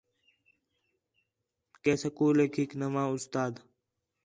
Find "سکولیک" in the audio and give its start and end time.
2.01-2.53